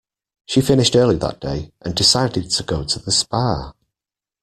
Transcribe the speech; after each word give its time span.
She 0.47 0.61
finished 0.61 0.95
early 0.95 1.17
that 1.17 1.39
day, 1.41 1.73
and 1.81 1.93
decided 1.93 2.49
to 2.49 2.63
go 2.63 2.83
to 2.83 2.97
the 2.97 3.11
spa. 3.11 3.71